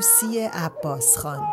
[0.00, 1.48] عروسی عباس خان.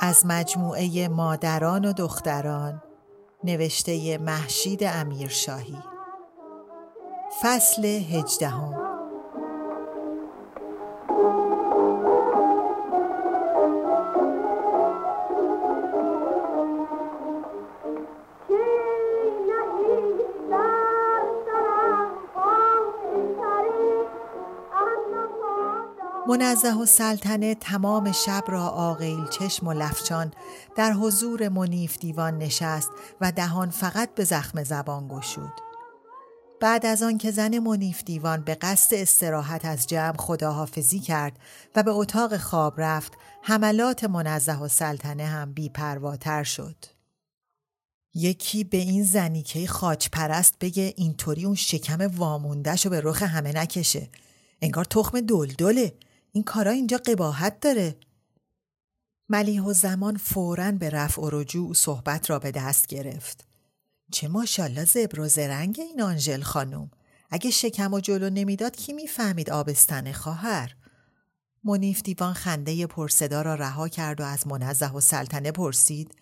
[0.00, 2.82] از مجموعه مادران و دختران
[3.44, 5.78] نوشته محشید امیرشاهی.
[7.42, 8.81] فصل هجدهم.
[26.28, 30.32] منزه و سلطنه تمام شب را آقیل چشم و لفچان
[30.76, 32.90] در حضور منیف دیوان نشست
[33.20, 35.52] و دهان فقط به زخم زبان گشود.
[36.60, 41.38] بعد از آن که زن منیف دیوان به قصد استراحت از جمع خداحافظی کرد
[41.76, 43.12] و به اتاق خواب رفت
[43.42, 46.76] حملات منزه و سلطنه هم بیپرواتر شد.
[48.14, 53.52] یکی به این زنی که خاچ پرست بگه اینطوری اون شکم واموندهشو به رخ همه
[53.52, 54.08] نکشه.
[54.62, 55.92] انگار تخم دلدله.
[56.32, 57.96] این کارا اینجا قباحت داره.
[59.28, 63.44] ملیح و زمان فوراً به رفع و رجوع صحبت را به دست گرفت.
[64.12, 66.90] چه ماشالله زبر و زرنگ این آنژل خانم.
[67.30, 70.76] اگه شکم و جلو نمی‌داد کی می‌فهمید آبستن خواهر؟
[71.64, 76.14] منیف دیوان خنده پرصدا را رها کرد و از منزه و سلطنه پرسید.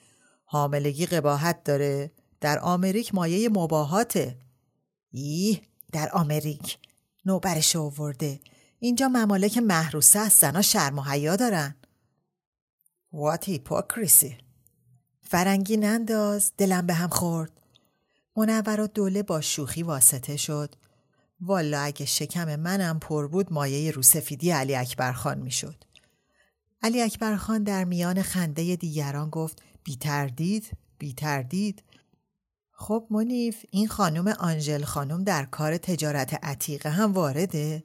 [0.44, 2.10] حاملگی قباحت داره؟
[2.41, 4.38] در آمریک مایه مباهاته.
[5.10, 5.60] ایه
[5.92, 6.78] در آمریک.
[7.25, 8.41] نوبرش آورده.
[8.83, 11.75] اینجا ممالک محروسه از زنا شرم و حیا دارن.
[13.15, 14.33] What hypocrisy.
[15.23, 17.53] فرنگی ننداز دلم به هم خورد.
[18.37, 20.75] منور و دوله با شوخی واسطه شد.
[21.41, 25.85] والا اگه شکم منم پر بود مایه روسفیدی علی اکبر خان می شد.
[26.83, 31.83] علی اکبر خان در میان خنده دیگران گفت بی تردید بی تردید.
[32.73, 37.83] خب منیف این خانم آنژل خانم در کار تجارت عتیقه هم وارده؟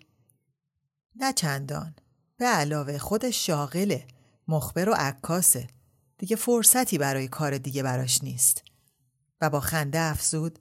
[1.15, 1.95] نه چندان.
[2.37, 4.07] به علاوه خودش شاغله
[4.47, 5.67] مخبر و عکاسه.
[6.17, 8.63] دیگه فرصتی برای کار دیگه براش نیست.
[9.41, 10.59] و با خنده افزود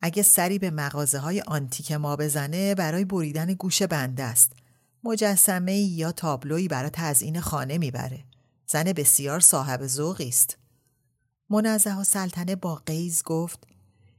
[0.00, 4.52] اگه سری به مغازه های آنتیک ما بزنه برای بریدن گوش بنده است.
[5.04, 8.24] مجسمه یا تابلویی برای تزیین خانه می‌بره.
[8.66, 10.56] زن بسیار صاحب ذوقی است.
[11.50, 13.66] منزه و سلطنه با قیز گفت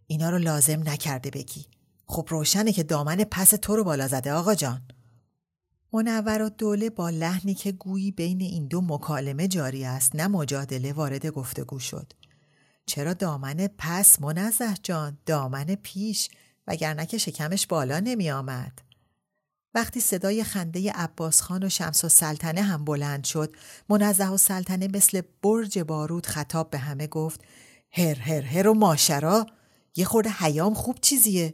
[0.07, 1.65] اینا رو لازم نکرده بگی.
[2.05, 4.81] خب روشنه که دامن پس تو رو بالا زده آقا جان.
[5.95, 10.93] منور و دوله با لحنی که گویی بین این دو مکالمه جاری است نه مجادله
[10.93, 12.13] وارد گفتگو شد.
[12.85, 16.29] چرا دامن پس منزه جان؟ دامن پیش
[16.67, 18.81] وگرنه که شکمش بالا نمی آمد.
[19.73, 23.53] وقتی صدای خنده عباس خان و شمس و سلطنه هم بلند شد
[23.89, 27.41] منزه و سلطنه مثل برج بارود خطاب به همه گفت
[27.91, 29.45] هر هر هر و ماشرا
[29.95, 31.53] یه خورده حیام خوب چیزیه.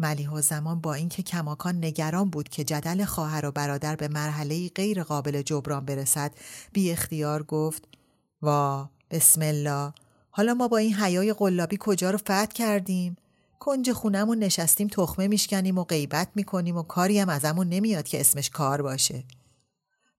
[0.00, 5.02] ملیح زمان با اینکه کماکان نگران بود که جدل خواهر و برادر به مرحله غیر
[5.02, 6.32] قابل جبران برسد
[6.72, 7.84] بی اختیار گفت
[8.42, 9.92] وا بسم الله
[10.30, 13.16] حالا ما با این حیای قلابی کجا رو فتح کردیم؟
[13.58, 18.50] کنج خونمون نشستیم تخمه میشکنیم و غیبت می‌کنیم و کاری هم ازمون نمیاد که اسمش
[18.50, 19.24] کار باشه.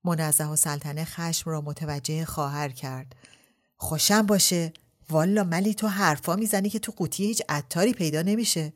[0.04, 3.16] منزه و سلطنه خشم را متوجه خواهر کرد.
[3.76, 4.72] خوشم باشه
[5.10, 8.72] والا ملی تو حرفا می‌زنی که تو قوطی هیچ عطاری پیدا نمیشه.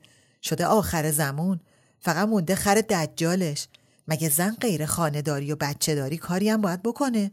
[0.46, 1.60] شده آخر زمون
[2.00, 3.68] فقط مونده خر دجالش.
[4.08, 7.30] مگه زن غیر خانهداری و بچه داری کاری هم باید بکنه؟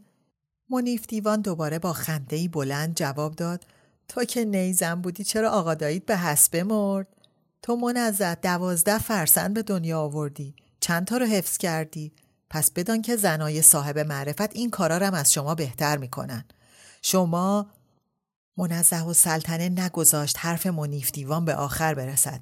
[0.70, 3.64] منیف دیوان دوباره با خنده بلند جواب داد.
[4.08, 7.06] تو که نیزن بودی چرا آقا دایید به حسبه مرد؟
[7.62, 10.54] تو منزد دوازده فرسند به دنیا آوردی.
[10.80, 12.12] چند تا رو حفظ کردی؟
[12.50, 16.44] پس بدان که زنای صاحب معرفت این کارا هم از شما بهتر می‌کنن.
[17.02, 17.66] شما
[18.56, 22.40] منزه و سلطنه نگذاشت حرف منیف دیوان به آخر برسد.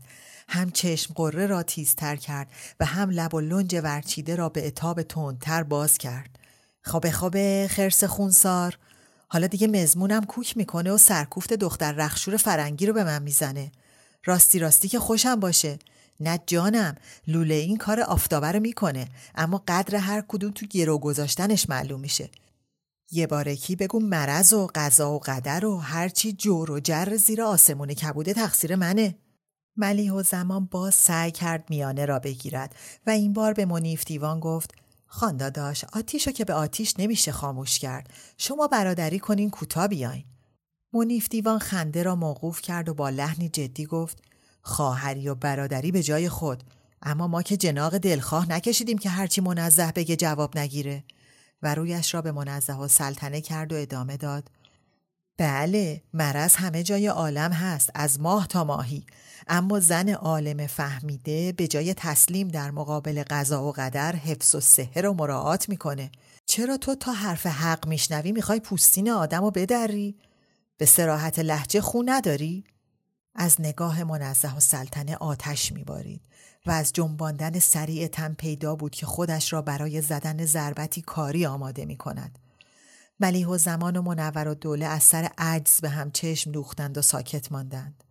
[0.48, 2.48] هم چشم قره را تیزتر کرد
[2.80, 6.38] و هم لب و لنج ورچیده را به اتاب تندتر باز کرد.
[6.84, 8.78] خوابه خوابه خرس خونسار.
[9.28, 13.72] حالا دیگه مزمونم کوک می‌کنه و سرکوفت دختر رخشور فرنگی رو به من می‌زنه.
[14.24, 15.78] راستی راستی که خوشم باشه.
[16.20, 16.96] نه جانم
[17.26, 22.30] لوله این کار آفتابه رو می‌کنه اما قدر هر کدوم تو گرو گذاشتنش معلوم میشه.
[23.10, 27.94] یه بارکی بگو مرض و قضا و قدر و هرچی جور و جر زیر آسمون
[27.94, 29.14] کبوده تقصیر منه.
[29.76, 32.76] ملیح و زمان باز سعی کرد میانه را بگیرد
[33.06, 34.74] و این بار به منیف دیوان گفت
[35.06, 38.10] خانداداش آتیشو که به آتیش نمیشه خاموش کرد.
[38.38, 40.24] شما برادری کنین کوتا بیاین.
[40.92, 44.22] منیف دیوان خنده را موقوف کرد و با لحنی جدی گفت
[44.62, 46.62] خواهری و برادری به جای خود.
[47.02, 51.04] اما ما که جناق دلخواه نکشیدیم که هرچی منزه بگه جواب نگیره.
[51.62, 54.50] و رویش را به منزه و سلطنه کرد و ادامه داد
[55.42, 59.06] بله مرض همه جای عالم هست از ماه تا ماهی
[59.48, 65.06] اما زن عالم فهمیده به جای تسلیم در مقابل قضا و قدر حفظ و سحر
[65.06, 66.10] و مراعات می‌کنه
[66.46, 70.16] چرا تو تا حرف حق میشنوی می‌خوای پوستین آدم و بدری؟
[70.76, 72.64] به سراحت لحجه خو نداری؟
[73.34, 76.22] از نگاه منزه و سلطنه آتش میبارید
[76.66, 81.84] و از جنباندن سریع تن پیدا بود که خودش را برای زدن ضربتی کاری آماده
[81.84, 82.38] می کند.
[83.22, 87.02] ملیح و زمان و منور و دوله از سر عجز به هم چشم دوختند و
[87.02, 88.04] ساکت ماندند.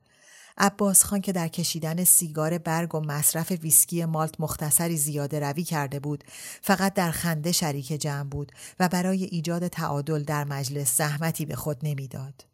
[0.57, 5.99] عباس خان که در کشیدن سیگار برگ و مصرف ویسکی مالت مختصری زیاده روی کرده
[5.99, 6.23] بود
[6.61, 11.77] فقط در خنده شریک جمع بود و برای ایجاد تعادل در مجلس زحمتی به خود
[11.83, 12.45] نمی‌داد.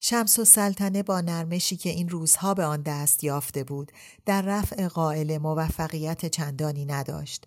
[0.00, 3.92] شمس و سلطنه با نرمشی که این روزها به آن دست یافته بود
[4.26, 7.46] در رفع قائل موفقیت چندانی نداشت.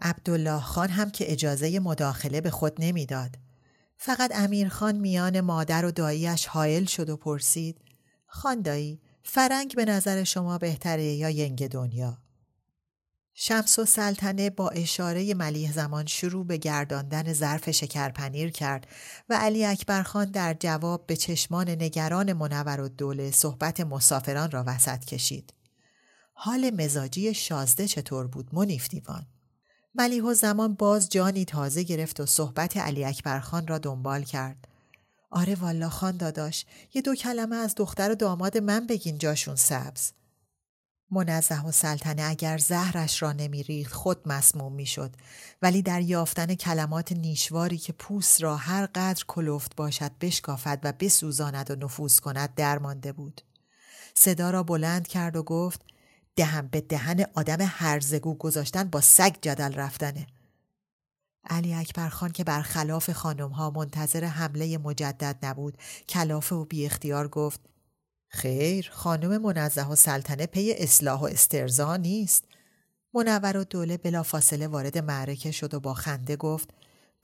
[0.00, 3.38] عبدالله خان هم که اجازه مداخله به خود نمی‌داد.
[3.96, 7.80] فقط امیرخان میان مادر و داییش حائل شد و پرسید
[8.26, 12.18] خاندایی فرنگ به نظر شما بهتره یا ینگ دنیا؟
[13.34, 18.86] شمس و سلطنه با اشاره ملیح زمان شروع به گرداندن ظرف شکرپنیر کرد
[19.28, 24.64] و علی اکبر خان در جواب به چشمان نگران منور و دوله صحبت مسافران را
[24.66, 25.54] وسط کشید.
[26.32, 29.26] حال مزاجی شازده چطور بود منیف دیوان؟
[29.98, 34.68] ملیح و زمان باز جانی تازه گرفت و صحبت علی اکبر خان را دنبال کرد.
[35.30, 36.64] آره والا خان داداش
[36.94, 40.12] یه دو کلمه از دختر و داماد من بگین جاشون سبز.
[41.10, 45.14] منزه و سلطنه اگر زهرش را نمیریخت خود مسموم می‌شد
[45.62, 51.70] ولی در یافتن کلمات نیشواری که پوست را هر قدر کلفت باشد بشکافد و بسوزاند
[51.70, 53.40] و نفوذ کند درمانده بود
[54.14, 55.84] صدا را بلند کرد و گفت
[56.38, 60.26] دهن به دهن آدم هرزگو گذاشتن با سگ جدل رفتنه.
[61.44, 65.78] علی اکبر خان که برخلاف خانم ها منتظر حمله مجدد نبود
[66.08, 67.60] کلافه و بی اختیار گفت
[68.28, 72.44] خیر خانم منزه و سلطنه پی اصلاح و استرزا نیست.
[73.14, 76.74] منور و دوله بلا فاصله وارد معرکه شد و با خنده گفت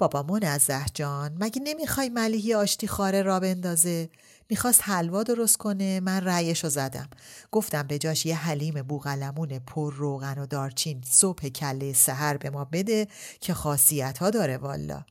[0.08, 4.10] بابا منزه جان مگه نمی‌خوای ملیحی آشتی خاره را بندازه؟
[4.50, 7.08] می‌خواست حلوا درست کنه من رأیشو زدم.
[7.52, 12.64] گفتم به جاش یه حلیم بوغلمون پر روغن و دارچین صبح کله سهر به ما
[12.64, 13.08] بده
[13.40, 15.04] که خاصیت ها داره والا.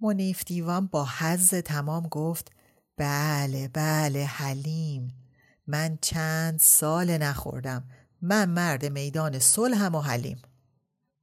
[0.00, 2.52] منیف دیوان با حز تمام گفت
[2.96, 5.14] بله بله حلیم
[5.66, 7.84] من چند سال نخوردم.
[8.22, 10.42] من مرد میدان صلحم و حلیم.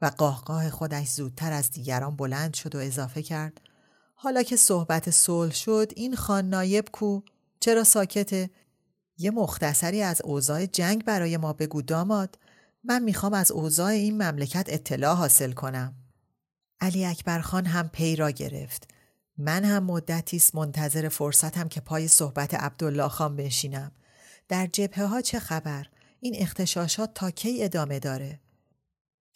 [0.02, 3.62] و قاهقاه خودش زودتر از دیگران بلند شد و اضافه کرد
[4.16, 7.22] حالا که صحبت صلح شد این خان نایب کو
[7.60, 8.50] چرا ساکته
[9.18, 12.38] یه مختصری از اوضاع جنگ برای ما بگو داماد
[12.84, 15.96] من می‌خوام از اوضاع این مملکت اطلاع حاصل کنم.
[16.82, 18.88] علی اکبر خان هم پی را گرفت.
[19.38, 23.92] من هم مدتی است منتظر فرصتم که پای صحبت عبدالله خان بنشینم.
[24.48, 25.88] در جبهه ها چه خبر؟
[26.20, 28.40] این اختشاشات تا کی ادامه داره؟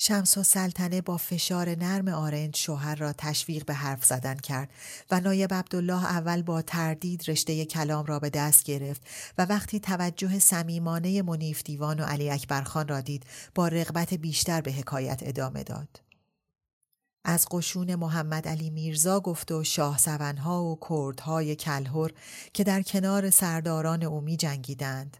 [0.02, 4.70] شمس و سلطنه با فشار نرم آرنج شوهر را تشویق به حرف زدن کرد
[5.12, 9.02] و نایب عبدالله اول با تردید رشته کلام را به دست گرفت
[9.38, 13.24] و وقتی توجه صمیمانه منیف دیوان و علی اکبر خان را دید
[13.56, 16.02] با رغبت بیشتر به حکایت ادامه داد.
[17.26, 22.12] از قشون محمد علی میرزا گفت و شاه سونها و کردهای کلهر
[22.54, 25.18] که در کنار سرداران اومی جنگیدند.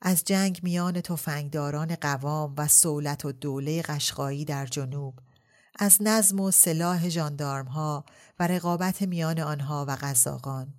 [0.00, 5.14] از جنگ میان تفنگداران قوام و سولت و دوله قشقایی در جنوب
[5.78, 8.04] از نظم و سلاح جاندارمها
[8.38, 10.74] و رقابت میان آنها و قزاقان.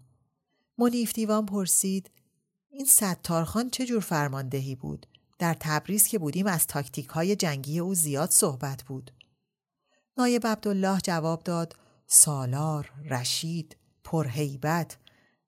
[0.77, 2.11] منیف دیوان پرسید
[2.69, 5.05] این ستارخان چه جور فرماندهی بود؟
[5.39, 9.11] در تبریز که بودیم از تاکتیک های جنگی او زیاد صحبت بود.
[10.17, 11.75] نایب عبدالله جواب داد
[12.07, 14.97] سالار رشید پرهیبت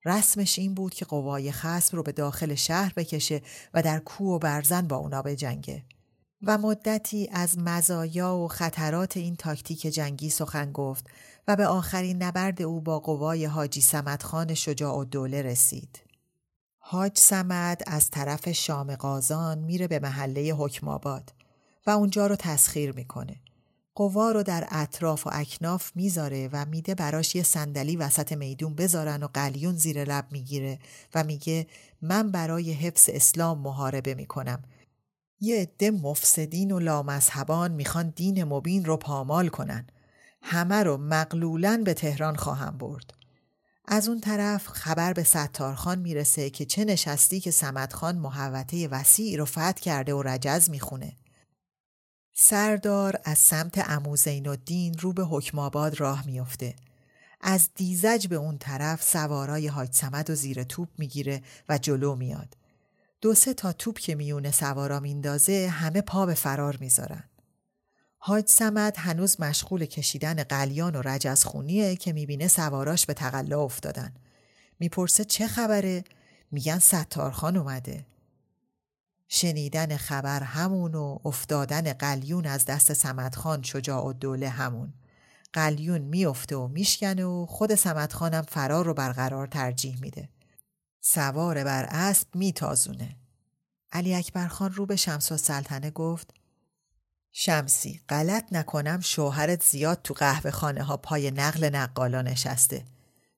[0.05, 3.41] رسمش این بود که قوای خصم رو به داخل شهر بکشه
[3.73, 5.83] و در کوه و برزن با اونا بجنگه
[6.43, 11.07] و مدتی از مزایا و خطرات این تاکتیک جنگی سخن گفت
[11.47, 15.99] و به آخرین نبرد او با قوای حاجی سمد خان شجاع و دوله رسید.
[16.77, 21.33] حاج سمد از طرف شام قازان میره به محله حکماباد
[21.87, 23.35] و اونجا رو تسخیر می‌کنه.
[24.01, 29.23] قوا رو در اطراف و اکناف می‌ذاره و میده براش یه صندلی وسط میدون بذارن
[29.23, 30.79] و قلیون زیر لب می‌گیره
[31.15, 31.67] و میگه
[32.01, 34.63] من برای حفظ اسلام محاربه می‌کنم.
[35.41, 39.87] یه عده مفسدین و لامذهبان می‌خوان دین مبین رو پامال کنن.
[40.41, 43.13] همه رو مقلولا به تهران خواهم برد.
[43.87, 49.45] از اون طرف خبر به ستارخان می‌رسه که چه نشستی که سمدخان محوطه وسیع رو
[49.45, 51.13] فتح کرده و رجز می‌خونه.
[52.33, 56.75] سردار از سمت اموزین الدین رو به حکماباد راه میافته.
[57.41, 62.57] از دیزج به اون طرف سوارای حاج سمد و زیر توپ می‌گیره و جلو میاد.
[63.21, 67.23] دو سه تا توپ که میونه سوارا میندازه همه پا به فرار می‌ذارن.
[68.17, 74.13] حاج سمد هنوز مشغول کشیدن قلیان و رجز خونیه که می‌بینه سواراش به تقلا افتادن.
[74.79, 76.03] می‌پرسه چه خبره؟
[76.51, 78.05] میگن ستارخان اومده.
[79.33, 84.93] شنیدن خبر همون و افتادن قلیون از دست سمدخان شجاع و دوله همون.
[85.53, 90.29] قلیون میافته و میشکنه و خود سمدخانم فرار رو برقرار ترجیح میده.
[91.01, 93.15] سوار بر اسب میتازونه.
[93.91, 96.33] علی اکبر خان رو به شمس و سلطنه گفت
[97.31, 102.85] شمسی غلط نکنم شوهرت زیاد تو قهوه خانه ها پای نقل نقالا نشسته.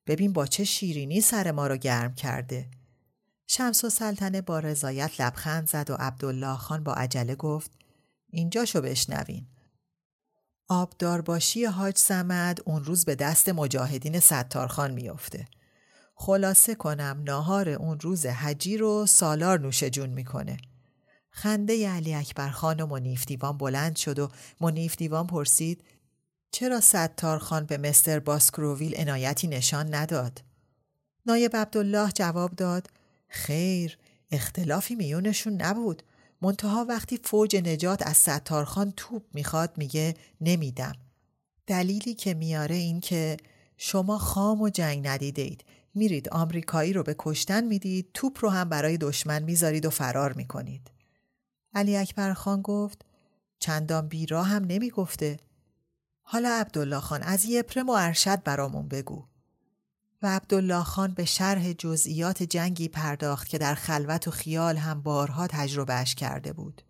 [0.07, 2.67] ببین با چه شیرینی سر ما رو گرم کرده.
[3.47, 7.71] شمس و سلطنه با رضایت لبخند زد و عبدالله خان با عجله گفت
[8.29, 9.47] اینجاشو بشنوین.
[10.67, 15.47] آبدارباشی حاج سمد اون روز به دست مجاهدین ستارخان میافته.
[16.15, 20.57] خلاصه کنم ناهار اون روز حجی رو سالار نوش جون می‌کنه.
[21.29, 24.29] خنده علی اکبر خان و منیف دیوان بلند شد و
[24.61, 25.83] منیف دیوان پرسید
[26.51, 30.41] چرا ستارخان به مستر باسکروویل عنایتی نشان نداد؟
[31.25, 32.87] نایب عبدالله جواب داد
[33.33, 33.97] خیر
[34.31, 36.03] اختلافی میونشون نبود.
[36.41, 40.93] منتها وقتی فوج نجات از ستارخان توپ می‌خواد میگه نمیدم.
[41.67, 43.37] دلیلی که میاره این که
[43.77, 45.63] شما خام و جنگ ندیده اید
[45.95, 50.91] میرید آمریکایی رو به کشتن می‌دید توپ رو هم برای دشمن می‌ذارید و فرار می‌کنید.
[51.73, 53.05] علی اکبر خان گفت
[53.59, 55.37] چندان بیرا هم نمی‌گفته.
[56.21, 59.25] حالا عبدالله خان از یپرم و ارشد برامون بگو.
[60.23, 65.47] و عبدالله خان به شرح جزئیات جنگی پرداخت که در خلوت و خیال هم بارها
[65.47, 66.81] تجربهش کرده بود.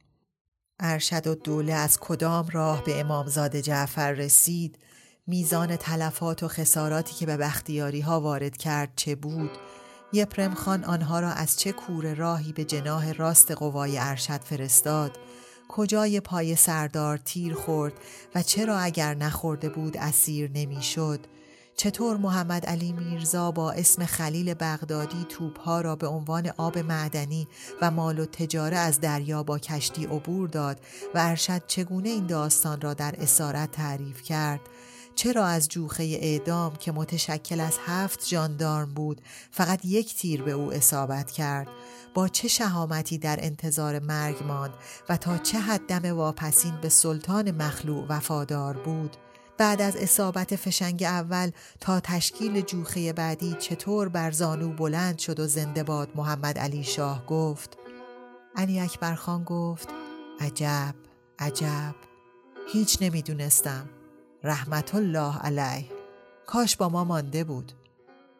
[0.80, 4.78] ارشد و دوله از کدام راه به امامزاده جعفر رسید،
[5.28, 9.52] میزان تلفات و خساراتی که به بختیاری ها وارد کرد چه بود،
[10.14, 15.18] یپرم خان آنها را از چه کور راهی به جناه راست قوای ارشد فرستاد،
[15.70, 17.94] کجای پای سردار تیر خورد
[18.36, 21.20] و چرا اگر نخورده بود اسیر نمی‌شد؟
[21.76, 27.48] چطور محمد علی میرزا با اسم خلیل بغدادی توپها را به عنوان آب معدنی
[27.82, 30.80] و مال و تجاره از دریا با کشتی عبور داد
[31.16, 34.60] و ارشد چگونه این داستان را در اسارت تعریف کرد؟
[35.16, 40.74] چرا از جوخه اعدام که متشکل از هفت جاندارم بود فقط یک تیر به او
[40.74, 41.68] اصابت کرد؟
[42.14, 44.74] با چه شهامتی در انتظار مرگ ماند
[45.10, 49.18] و تا چه حد دم واپسین به سلطان مخلوع وفادار بود؟
[49.58, 55.48] بعد از اصابت فشنگ اول تا تشکیل جوخه بعدی چطور بر زانو بلند شد و
[55.48, 57.78] زنده باد محمد علی شاه گفت؟
[58.56, 59.90] علی اکبر خان گفت
[60.40, 60.96] عجب
[61.40, 61.96] عجب.
[62.74, 63.90] هیچ نمی‌دونستم.
[64.44, 65.90] رحمت الله علیه.
[66.46, 67.72] کاش با ما مانده بود.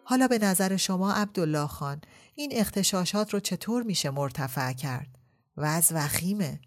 [0.04, 2.02] حالا به نظر شما عبدالله خان
[2.36, 5.08] این اختشاشات رو چطور میشه مرتفع کرد؟
[5.58, 6.60] از وخیمه.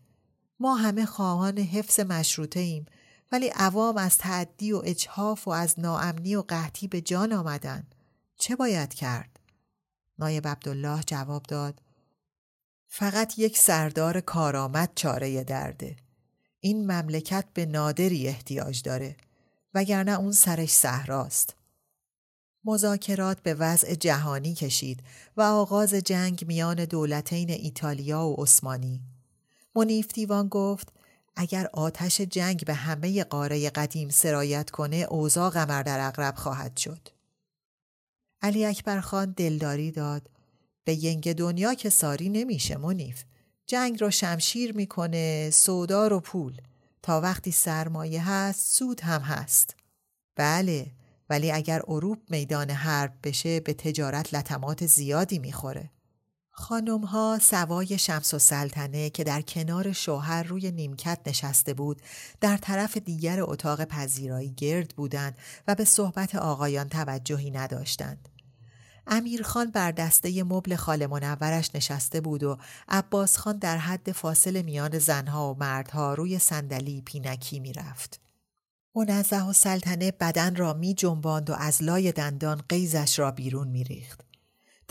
[0.61, 2.87] ما همه خواهان حفظ مشروطه ایم
[3.33, 7.87] ولی عوام از تعدی و اجحاف و از ناامنی و قحطی به جان آمدن.
[8.37, 9.41] چه باید کرد؟
[10.19, 11.83] نایب عبدالله جواب داد
[12.89, 15.97] فقط یک سردار کارآمد چاره درده
[16.61, 19.17] این مملکت به نادری احتیاج داره
[19.75, 21.57] وگرنه اون سرش صحراست.
[22.65, 25.03] مذاکرات به وضع جهانی کشید
[25.37, 29.03] و آغاز جنگ میان دولتین ایتالیا و عثمانی.
[29.75, 30.93] منیف دیوان گفت
[31.37, 37.09] اگر آتش جنگ به همه قاره قدیم سرایت کنه اوضاع قمر در اقرب خواهد شد.
[38.43, 40.31] علی اکبر خان دلداری داد.
[40.85, 43.25] به ینگ دنیا که ساری نمیشه منیف.
[43.67, 46.61] جنگ رو شمشیر می‌کنه سودا و پول.
[47.03, 49.77] تا وقتی سرمایه هست سود هم هست.
[50.37, 50.87] بله
[51.31, 55.91] ولی اگر اروپ میدان حرب بشه به تجارت لطمات زیادی می‌خوره.
[56.59, 62.03] خانم ها سوای شمس و سلطنه که در کنار شوهر روی نیمکت نشسته بود
[62.41, 68.29] در طرف دیگر اتاق پذیرایی گرد بودند و به صحبت آقایان توجهی نداشتند.
[69.07, 72.59] امیرخان بر دسته مبل خال منورش نشسته بود و
[72.89, 78.21] عباس خان در حد فاصل میان زنها و مردها روی صندلی پینکی می‌رفت.
[78.95, 83.85] منزه و سلطنه بدن را می جنباند و از لای دندان قیزش را بیرون می
[83.85, 84.26] ریخت.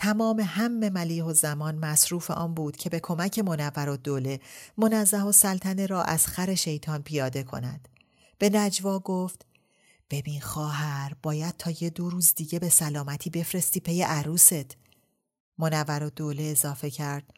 [0.05, 4.39] تمام هم ملیح و زمان مصروف آن بود که به کمک منور و دوله
[4.77, 7.87] منزه و سلطنه را از خر شیطان پیاده کند.
[8.37, 9.45] به نجوا گفت
[10.09, 14.77] ببین خواهر باید تا یه دو روز دیگه به سلامتی بفرستی پی عروست.
[15.57, 17.33] منور و دوله اضافه کرد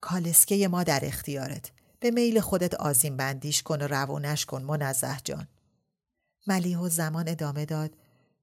[0.00, 1.70] کالسکه ما در اختیارت.
[2.00, 5.48] به میل خودت آزیم بندیش کن و روونش کن منزه جان.
[6.46, 7.90] ملیح و زمان ادامه داد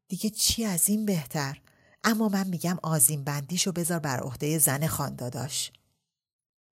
[0.08, 1.62] دیگه چی از این بهتر
[2.10, 5.72] اما من میگم آزیم بندیشو بذار بر عهده زن خانداداش.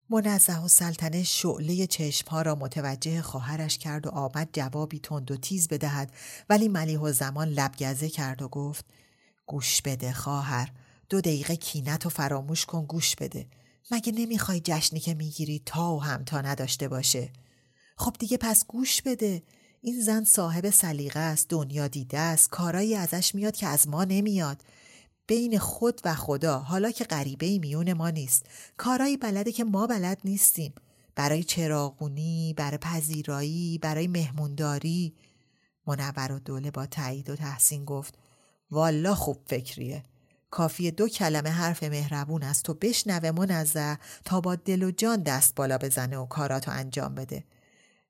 [0.09, 5.67] منزه و سلطنه شعله چشمها را متوجه خواهرش کرد و آمد جوابی تند و تیز
[5.67, 6.11] بدهد
[6.49, 8.85] ولی ملیح و زمان لبگزه کرد و گفت
[9.45, 10.71] گوش بده خواهر
[11.09, 13.47] دو دقیقه کینت و فراموش کن گوش بده.
[13.91, 17.29] مگه نمی‌خوای جشنی که می‌گیری تا و همتا نداشته باشه؟
[17.97, 19.43] خب دیگه پس گوش بده.
[19.81, 24.63] این زن صاحب سلیقه است دنیا دیده است کارایی ازش میاد که از ما نمیاد.
[25.27, 28.45] بین خود و خدا حالا که غریبه میون ما نیست.
[28.77, 30.73] کارایی بلده که ما بلد نیستیم.
[31.15, 35.15] برای چراغونی برای پذیرایی برای مهمونداری.
[35.87, 38.15] منور و دوله با تایید و تحسین گفت
[38.71, 40.03] والا خوب فکریه.
[40.51, 45.55] کافی دو کلمه حرف مهربون است تو بشنوه منزه تا با دل و جان دست
[45.55, 47.43] بالا بزنه و کاراتو انجام بده.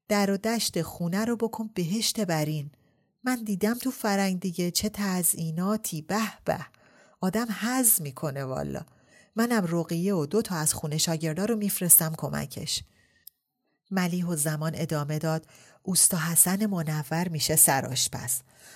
[0.08, 2.72] در و دشت خونه رو بکن بهشت برین.
[3.24, 6.66] من دیدم تو فرنگ دیگه چه تزئیناتی به به.
[7.22, 8.82] آدم حز می‌کنه والا.
[9.36, 12.84] منم رقیه و دو تا از خونه شاگردا رو میفرستم کمکش.
[13.92, 15.46] ملیح و زمان ادامه داد.
[15.84, 18.32] اوستا حسن منور میشه سرآشپز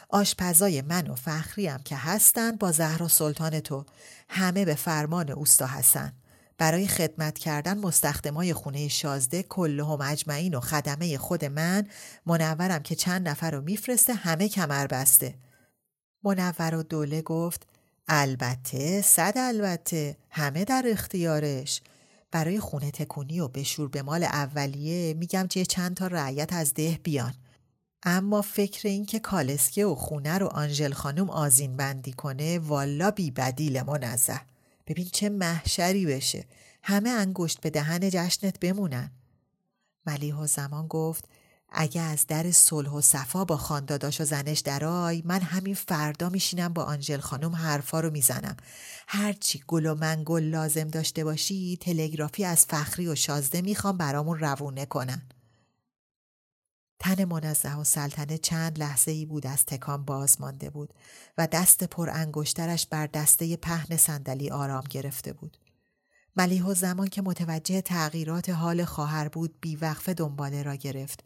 [0.09, 3.85] آشپزای من و فخریم که هستن با زهر و سلطان تو.
[4.29, 6.13] همه به فرمان اوستا حسن.
[6.57, 11.87] برای خدمت کردن مستخدمای خونه شازده کلهم اجمعین و خدمه خود من
[12.25, 15.35] منورم که چند نفر رو میفرسته همه کمر بسته
[16.23, 17.67] منور و دوله گفت
[18.07, 20.17] البته صد البته.
[20.29, 21.81] همه در اختیارش.
[22.31, 26.99] برای خونه تکونی و بشور به مال اولیه میگم چه چند تا رعیت از ده
[27.03, 27.33] بیان.
[28.03, 33.31] اما فکر این که کالسکه و خونه رو آنژل خانم آزین بندی کنه والا بی
[33.31, 34.41] بدیل منزه.
[34.87, 36.45] ببین چه محشری بشه.
[36.83, 39.11] همه انگشت به دهن جشنت بمونن.
[40.05, 41.25] ملیح و زمان گفت
[41.69, 46.73] اگه از در صلح و صفا با خانداداش و زنش درای من همین فردا میشینم
[46.73, 48.57] با آنژل خانم حرفا رو می‌زنم
[49.07, 54.85] هرچی گل و منگل لازم داشته باشی تلگرافی از فخری و شازده می‌خوام برامون روونه
[54.85, 55.21] کنن
[56.99, 60.93] تن منزه و سلطنه چند لحظه ای بود از تکان باز مانده بود
[61.37, 65.57] و دست پر انگشترش بر دسته پهن صندلی آرام گرفته بود.
[66.37, 71.23] ملیح و زمان که متوجه تغییرات حال خواهر بود بیوقفه دنباله را گرفت.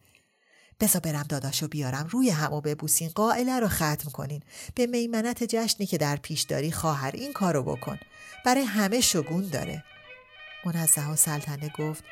[0.80, 4.44] بزا برم داداشو بیارم روی همو ببوسین قائله رو ختم کنین.
[4.76, 8.00] به میمنت جشنی که در پیش داری خواهر این کارو بکن.
[8.46, 9.84] برای همه شگون داره.
[10.65, 12.04] منزه و سلطنه گفت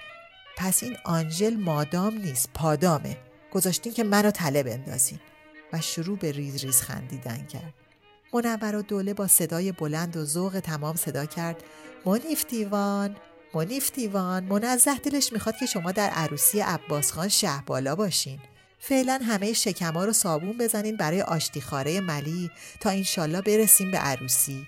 [0.58, 3.18] پس این آنژل مادام نیست پادامه.
[3.52, 5.20] گذاشتین که منو تله بندازین.
[5.74, 7.74] و شروع به ریز ریز خندیدن کرد.
[8.34, 11.64] منور و دوله با صدای بلند و ذوق تمام صدا کرد.
[12.06, 13.16] منیف دیوان
[13.54, 18.40] منیف دیوان منزه دلش می‌خواد که شما در عروسی عباس خان شه بالا باشین.
[18.80, 24.68] فعلا همه شکما رو صابون بزنین برای آشتیخاره ملی تا انشالله برسیم به عروسی.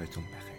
[0.00, 0.57] 我总在。